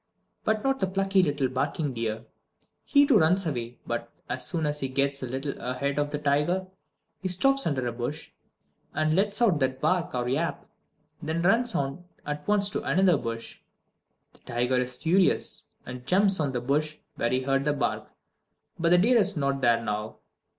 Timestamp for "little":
1.21-1.47, 5.27-5.53